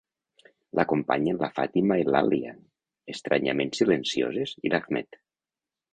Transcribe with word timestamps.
L'acompanyen 0.77 1.41
la 1.41 1.49
Fàtima 1.59 1.99
i 2.03 2.07
l'Àlia, 2.15 2.55
estranyament 3.15 3.75
silencioses, 3.81 4.57
i 4.69 4.73
l'Ahmed. 4.77 5.21